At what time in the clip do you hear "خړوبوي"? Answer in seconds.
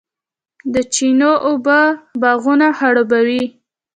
2.77-3.43